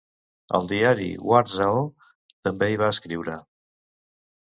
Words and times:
Al 0.59 0.63
diari 0.69 1.09
"War 1.31 1.41
Zao" 1.55 1.83
també 2.47 2.71
hi 2.71 2.79
va 2.85 2.89
escriure. 2.95 3.37